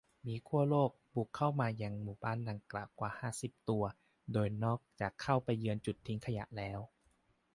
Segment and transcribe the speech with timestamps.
[0.03, 3.83] มีหมีขั้วโลกบุกเข้ามายังหมู่บ้านดังกล่าวกว่า ห้าสิบ ตัว
[4.33, 6.79] โดยนอกจากเข้าไปเยือนจุดทิ้งขยะแล้ว